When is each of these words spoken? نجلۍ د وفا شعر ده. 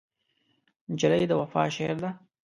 نجلۍ 0.91 1.23
د 1.27 1.31
وفا 1.41 1.63
شعر 1.75 1.97
ده. 2.03 2.09